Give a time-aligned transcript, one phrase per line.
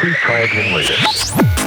[0.00, 1.61] Please try again later.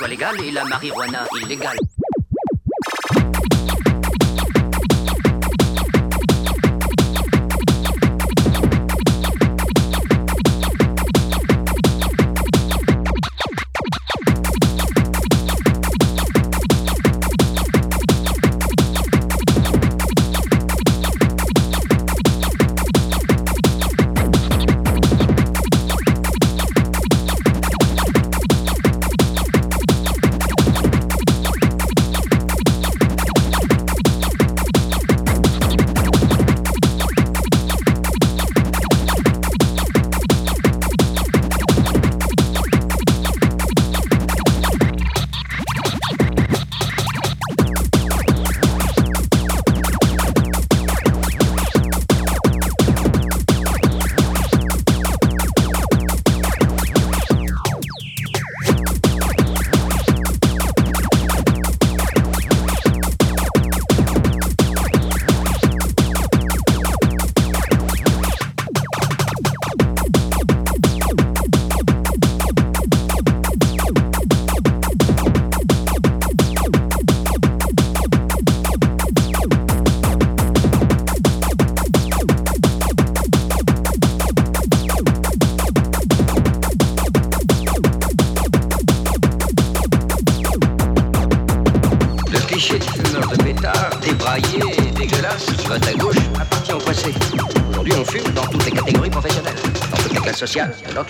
[0.00, 1.76] Soit légal et la marijuana illégale.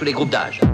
[0.01, 0.70] Tous les groupes d'âge.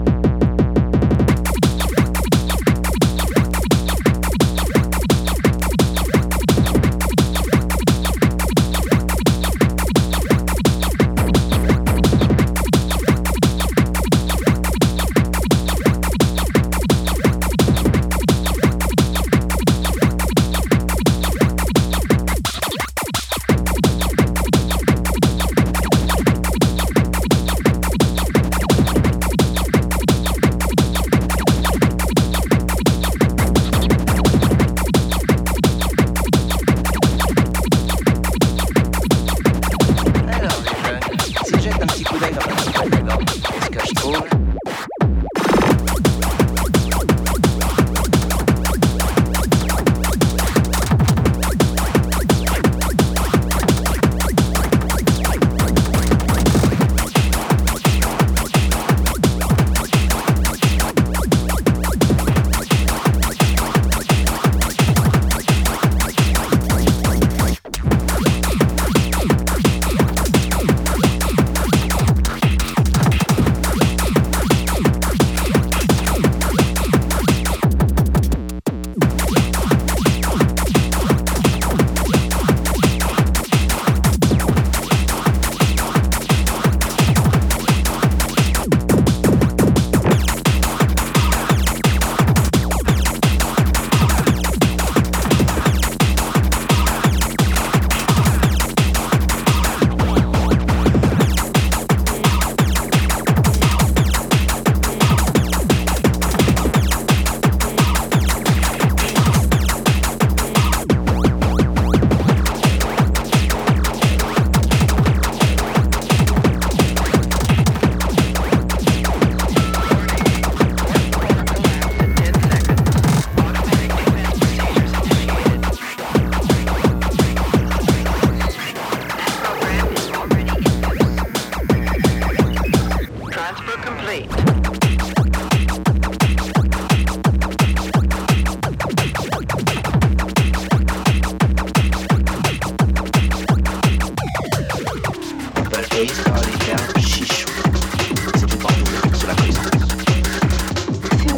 [145.97, 146.13] Fumer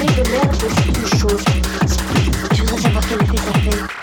[0.06, 1.46] de l'herbe, c'est une chose.
[2.52, 3.99] Je savoir quel fait.